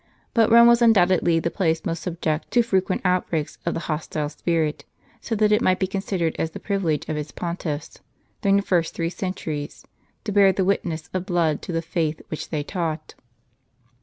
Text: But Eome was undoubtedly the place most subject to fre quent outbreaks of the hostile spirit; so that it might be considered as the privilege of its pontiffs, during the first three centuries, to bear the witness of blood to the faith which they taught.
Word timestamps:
But 0.33 0.49
Eome 0.49 0.65
was 0.65 0.81
undoubtedly 0.81 1.37
the 1.39 1.51
place 1.51 1.85
most 1.85 2.01
subject 2.01 2.49
to 2.53 2.63
fre 2.63 2.77
quent 2.79 3.01
outbreaks 3.05 3.59
of 3.67 3.75
the 3.75 3.81
hostile 3.81 4.29
spirit; 4.29 4.83
so 5.21 5.35
that 5.35 5.51
it 5.51 5.61
might 5.61 5.77
be 5.79 5.85
considered 5.85 6.35
as 6.39 6.49
the 6.49 6.59
privilege 6.59 7.07
of 7.07 7.17
its 7.17 7.29
pontiffs, 7.31 7.99
during 8.41 8.55
the 8.55 8.63
first 8.63 8.95
three 8.95 9.11
centuries, 9.11 9.85
to 10.23 10.31
bear 10.31 10.51
the 10.53 10.65
witness 10.65 11.07
of 11.13 11.27
blood 11.27 11.61
to 11.61 11.71
the 11.71 11.83
faith 11.83 12.19
which 12.29 12.49
they 12.49 12.63
taught. 12.63 13.13